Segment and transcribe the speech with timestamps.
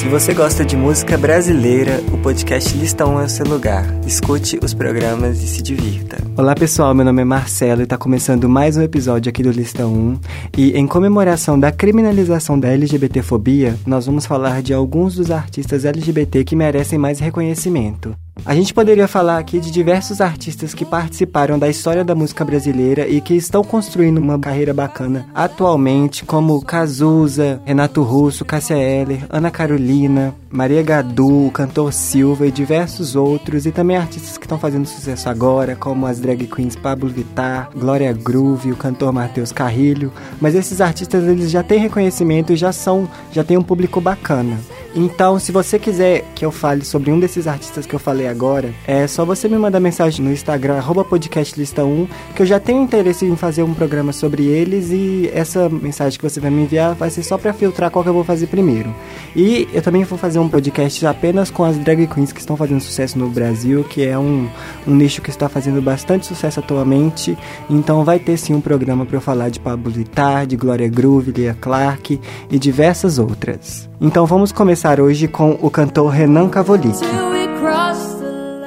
[0.00, 3.84] Se você gosta de música brasileira, o podcast Lista 1 é o seu lugar.
[4.06, 6.16] Escute os programas e se divirta.
[6.38, 9.86] Olá pessoal, meu nome é Marcelo e está começando mais um episódio aqui do Lista
[9.86, 10.18] 1.
[10.56, 16.44] E em comemoração da criminalização da LGBTfobia, nós vamos falar de alguns dos artistas LGBT
[16.44, 18.16] que merecem mais reconhecimento.
[18.44, 23.06] A gente poderia falar aqui de diversos artistas que participaram da história da música brasileira
[23.06, 29.50] e que estão construindo uma carreira bacana atualmente, como Cazuza, Renato Russo, Cássia Eller, Ana
[29.50, 35.28] Carolina, Maria Gadu, cantor Silva e diversos outros, e também artistas que estão fazendo sucesso
[35.28, 40.12] agora, como as drag queens Pablo Vittar, Glória Groove, o cantor Matheus Carrilho.
[40.40, 44.58] Mas esses artistas eles já têm reconhecimento e já são, já têm um público bacana.
[44.94, 48.74] Então, se você quiser que eu fale sobre um desses artistas que eu falei agora,
[48.86, 53.36] é só você me mandar mensagem no Instagram, podcastlista1, que eu já tenho interesse em
[53.36, 57.22] fazer um programa sobre eles e essa mensagem que você vai me enviar vai ser
[57.22, 58.92] só para filtrar qual que eu vou fazer primeiro.
[59.34, 62.80] E eu também vou fazer um podcast apenas com as drag queens que estão fazendo
[62.80, 64.48] sucesso no Brasil, que é um,
[64.86, 67.38] um nicho que está fazendo bastante sucesso atualmente.
[67.68, 71.30] Então vai ter sim um programa para eu falar de Pablo Vittar, de Glória Groove,
[71.30, 73.88] Lia Clark e diversas outras.
[74.00, 76.98] Então vamos começar hoje com o cantor Renan Cavolic.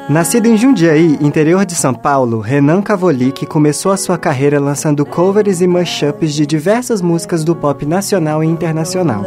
[0.08, 5.60] Nascido em Jundiaí, interior de São Paulo, Renan Cavolic começou a sua carreira lançando covers
[5.60, 9.24] e mashups de diversas músicas do pop nacional e internacional.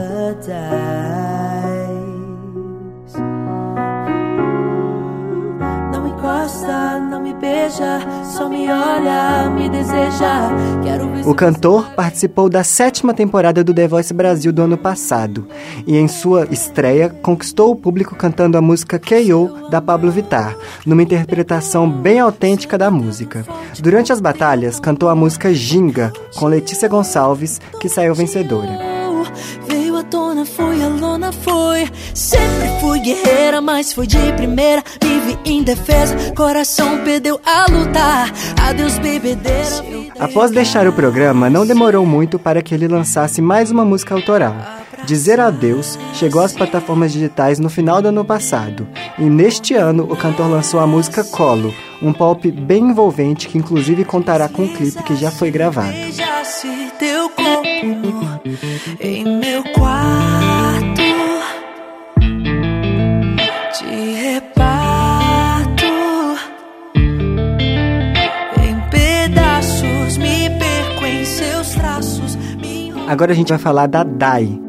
[11.25, 15.49] O cantor participou da sétima temporada do The Voice Brasil do ano passado
[15.87, 19.69] e em sua estreia conquistou o público cantando a música K.O.
[19.69, 23.45] da Pablo Vittar, numa interpretação bem autêntica da música.
[23.81, 28.96] Durante as batalhas, cantou a música Ginga com Letícia Gonçalves, que saiu vencedora
[30.43, 31.89] a lona, foi.
[32.15, 34.83] Sempre fui guerreira, mas foi de primeira.
[35.45, 38.33] Indefesa, coração perdeu a lutar.
[38.61, 39.85] Adeus, bebedeira.
[40.19, 44.55] Após deixar o programa, não demorou muito para que ele lançasse mais uma música autoral.
[45.05, 48.89] Dizer Adeus chegou às plataformas digitais no final do ano passado,
[49.19, 54.05] e neste ano o cantor lançou a música Colo, um pop bem envolvente que inclusive
[54.05, 55.95] contará com um clipe que já foi gravado
[59.01, 61.03] em meu quarto.
[63.73, 63.85] Te
[64.15, 65.85] reparto
[68.63, 72.39] em pedaços, me perco em seus traços.
[73.09, 74.67] Agora a gente vai falar da Dai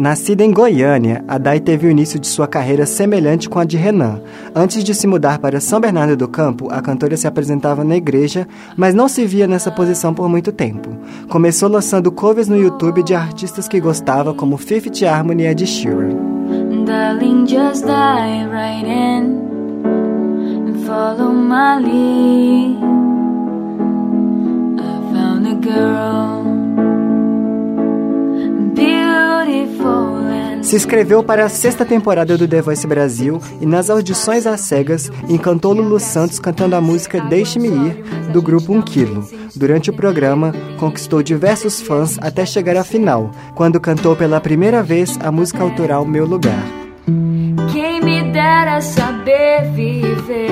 [0.00, 3.76] Nascida em Goiânia, a Dai teve o início de sua carreira semelhante com a de
[3.76, 4.22] Renan.
[4.54, 8.48] Antes de se mudar para São Bernardo do Campo, a cantora se apresentava na igreja,
[8.78, 10.88] mas não se via nessa posição por muito tempo.
[11.28, 16.16] Começou lançando covers no YouTube de artistas que gostava, como Fifth Harmony e Ed Sheeran.
[16.86, 17.44] Darling,
[30.70, 35.10] Se inscreveu para a sexta temporada do The Voice Brasil e nas audições às cegas
[35.28, 39.28] encantou Lulu Santos cantando a música Deixe-me Ir, do grupo 1 Quilo.
[39.56, 45.18] Durante o programa, conquistou diversos fãs até chegar à final, quando cantou pela primeira vez
[45.20, 46.62] a música autoral Meu Lugar.
[47.72, 50.50] Quem me dera saber viver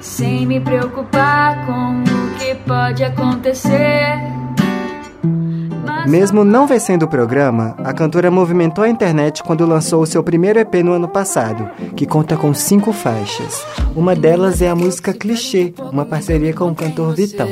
[0.00, 4.39] sem me preocupar com o que pode acontecer
[6.06, 10.58] mesmo não vencendo o programa, a cantora movimentou a internet quando lançou o seu primeiro
[10.58, 13.64] EP no ano passado, que conta com cinco faixas.
[13.94, 17.48] Uma delas é a música Clichê, uma parceria com o cantor Vitão.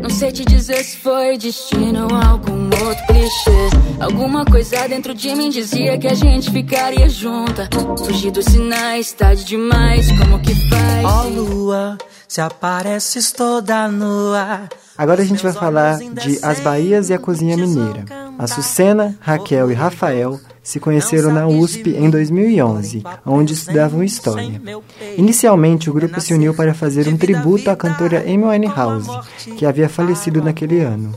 [0.00, 4.00] Não sei te dizer se foi destino algum outro clichê.
[4.00, 7.68] Alguma coisa dentro de mim dizia que a gente ficaria junta.
[8.04, 11.04] Fugir dos sinais, tarde demais, como que faz?
[11.04, 14.68] Ó oh, lua, se apareces toda nua.
[14.96, 18.04] Agora a gente vai falar de As Bahias e a Cozinha Mineira.
[18.38, 24.60] A Sucena, Raquel e Rafael se conheceram na USP em 2011, onde estudavam História.
[25.16, 29.10] Inicialmente, o grupo se uniu para fazer um tributo à cantora Amy Winehouse,
[29.56, 31.14] que havia falecido naquele ano.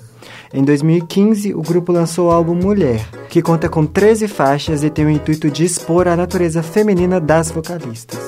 [0.54, 5.06] Em 2015, o grupo lançou o álbum Mulher, que conta com 13 faixas e tem
[5.06, 8.20] o intuito de expor a natureza feminina das vocalistas.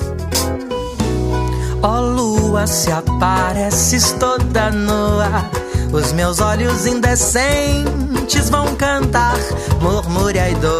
[1.82, 5.50] Ó oh, lua, se apareces toda nua,
[5.92, 9.38] os meus olhos indecentes vão cantar
[9.80, 10.79] murmúria e dor.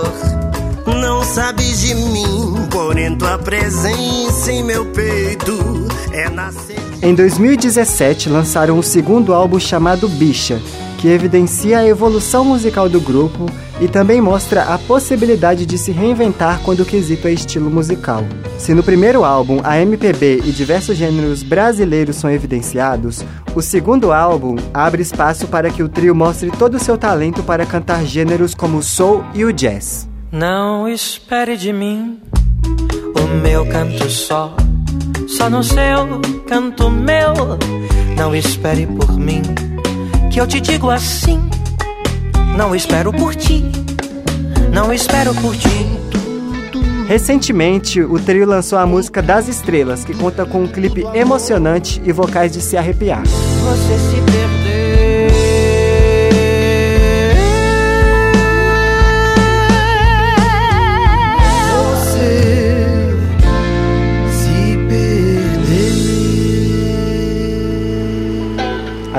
[1.41, 5.57] Sabes de mim, porém tua presença em meu peito
[6.13, 6.77] é nascer.
[7.01, 10.61] Em 2017, lançaram o segundo álbum chamado Bicha,
[10.99, 13.47] que evidencia a evolução musical do grupo
[13.81, 18.23] e também mostra a possibilidade de se reinventar quando o quesito é estilo musical.
[18.59, 24.57] Se no primeiro álbum a MPB e diversos gêneros brasileiros são evidenciados, o segundo álbum
[24.75, 28.77] abre espaço para que o trio mostre todo o seu talento para cantar gêneros como
[28.77, 30.10] o soul e o jazz.
[30.33, 32.21] Não espere de mim
[33.17, 34.55] o meu canto só,
[35.27, 37.35] só no seu canto meu.
[38.17, 39.43] Não espere por mim,
[40.31, 41.41] que eu te digo assim.
[42.57, 43.65] Não espero por ti,
[44.73, 45.87] não espero por ti.
[47.09, 52.13] Recentemente, o trio lançou a música Das Estrelas, que conta com um clipe emocionante e
[52.13, 53.25] vocais de se arrepiar.
[53.25, 54.60] Você se perdeu.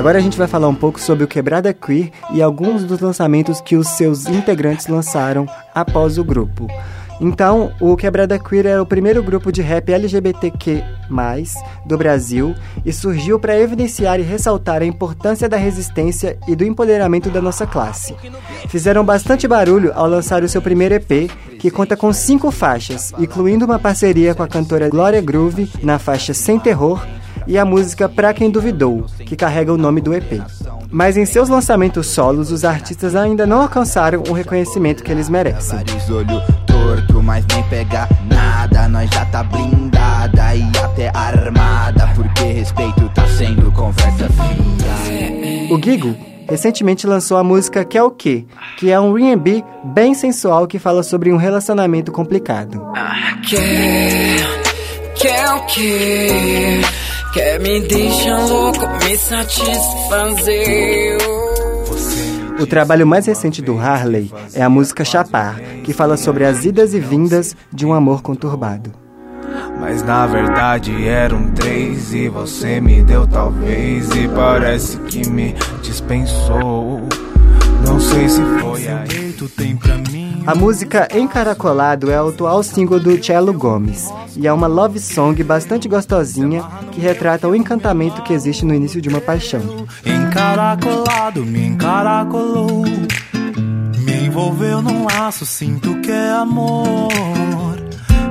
[0.02, 3.62] Agora a gente vai falar um pouco sobre o Quebrada Queer e alguns dos lançamentos
[3.62, 5.46] que os seus integrantes lançaram
[5.76, 6.68] após o grupo.
[7.22, 10.84] Então, o Quebrada Queer era o primeiro grupo de rap LGBTQ+,
[11.86, 17.30] do Brasil e surgiu para evidenciar e ressaltar a importância da resistência e do empoderamento
[17.30, 18.16] da nossa classe.
[18.70, 23.66] Fizeram bastante barulho ao lançar o seu primeiro EP, que conta com cinco faixas, incluindo
[23.66, 27.00] uma parceria com a cantora Glória Groove na faixa Sem Terror
[27.48, 30.42] e a música Pra Quem Duvidou, que carrega o nome do EP.
[30.90, 35.78] Mas em seus lançamentos solos, os artistas ainda não alcançaram o reconhecimento que eles merecem.
[35.78, 38.90] Vários olho torto, mas nem pega nada.
[38.90, 42.08] Nós já tá blindada e até armada.
[42.14, 45.74] Porque respeito tá sendo conversa fria.
[45.74, 46.16] O Gigo
[46.50, 48.46] recentemente lançou a música Que é o Que,
[48.78, 52.86] que é um R&B bem sensual que fala sobre um relacionamento complicado.
[53.48, 56.82] Quer, quer o quê?
[57.34, 61.18] Quer me deixar louco, me satisfazer.
[62.60, 66.94] O trabalho mais recente do Harley é a música Chapar, que fala sobre as idas
[66.94, 68.92] e vindas de um amor conturbado.
[69.80, 77.02] Mas na verdade eram três e você me deu talvez e parece que me dispensou.
[77.86, 79.06] Não sei se foi a
[79.42, 80.44] jeito tem pra mim.
[80.46, 85.42] A música Encaracolado é o atual single do Cello Gomes e é uma love song
[85.44, 89.62] bastante gostosinha que retrata o encantamento que existe no início de uma paixão.
[90.06, 92.84] Encaracolado, me encaracolou.
[94.00, 97.12] Me envolveu num laço, sinto que é amor.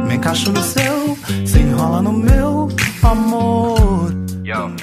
[0.07, 2.69] Me encaixo no seu, se enrola no meu
[3.03, 3.80] amor.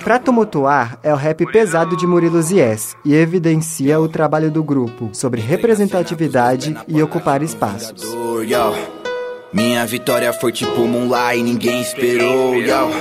[0.04, 5.10] Pra tumultuar é o rap pesado de Murilo Zies e evidencia o trabalho do grupo
[5.14, 8.02] sobre representatividade e ocupar espaços.
[9.54, 12.92] Minha vitória foi tipo Moonlight, ninguém esperou, yo.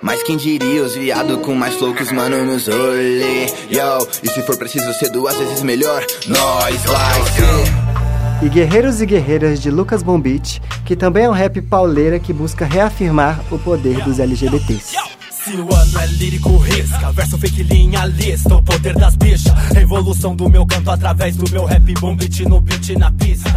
[0.00, 4.08] Mas quem diria os viado com mais flow que os mano nos rolê, yo.
[4.22, 8.44] E se for preciso ser duas vezes melhor, nós vai ser.
[8.44, 12.64] E Guerreiros e Guerreiras de Lucas Bombit, que também é um rap pauleira que busca
[12.64, 14.96] reafirmar o poder dos LGBTs.
[15.44, 17.10] Se o ano é lírico, risca.
[17.10, 18.54] Verso fake, linha lista.
[18.54, 19.52] O poder das bichas.
[19.74, 21.94] Revolução do meu canto através do meu rap.
[21.94, 23.50] Boom beat no beat na pista.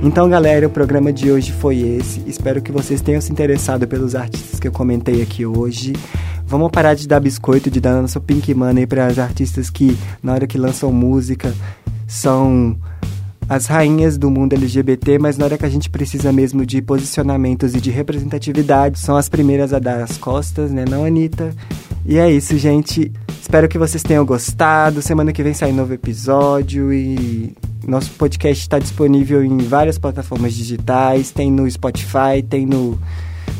[0.00, 2.22] Então, galera, o programa de hoje foi esse.
[2.24, 5.92] Espero que vocês tenham se interessado pelos artistas que eu comentei aqui hoje.
[6.46, 10.34] Vamos parar de dar biscoito, de dar nosso pink money para as artistas que, na
[10.34, 11.52] hora que lançam música,
[12.06, 12.76] são
[13.54, 17.74] as rainhas do mundo LGBT, mas na hora que a gente precisa mesmo de posicionamentos
[17.74, 21.54] e de representatividade, são as primeiras a dar as costas, né, não, Anitta?
[22.06, 23.12] E é isso, gente.
[23.38, 25.02] Espero que vocês tenham gostado.
[25.02, 27.52] Semana que vem sai novo episódio e
[27.86, 31.30] nosso podcast está disponível em várias plataformas digitais.
[31.30, 32.98] Tem no Spotify, tem no,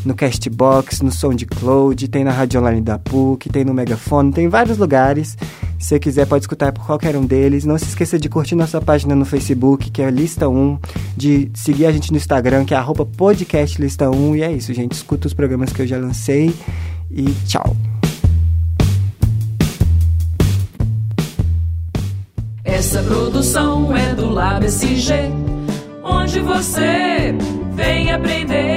[0.05, 4.49] no Castbox, no SoundCloud, tem na Rádio Online da PUC, tem no Megafone, tem em
[4.49, 5.37] vários lugares.
[5.79, 7.65] Se você quiser, pode escutar por qualquer um deles.
[7.65, 10.79] Não se esqueça de curtir nossa página no Facebook, que é Lista 1,
[11.17, 14.37] de seguir a gente no Instagram, que é arroba podcastlista 1.
[14.37, 14.93] E é isso, gente.
[14.93, 16.55] Escuta os programas que eu já lancei
[17.11, 17.77] e tchau.
[22.65, 25.15] Essa produção é do Lab SG,
[26.05, 27.35] onde você
[27.75, 28.72] vem aprender.